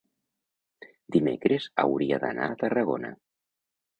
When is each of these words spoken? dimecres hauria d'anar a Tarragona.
dimecres 1.15 1.69
hauria 1.85 2.19
d'anar 2.23 2.47
a 2.53 2.57
Tarragona. 2.65 3.15